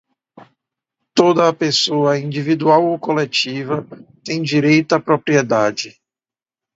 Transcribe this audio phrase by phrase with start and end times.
[1.13, 3.85] Toda a pessoa, individual ou colectiva,
[4.25, 6.01] tem direito à propriedade.